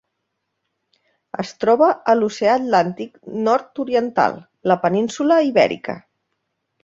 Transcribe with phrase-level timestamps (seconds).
[1.43, 3.19] Es troba a l'Oceà Atlàntic
[3.49, 5.99] nord-oriental: la península Ibèrica.